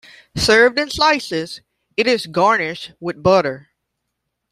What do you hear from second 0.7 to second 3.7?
in slices, it is garnished with butter.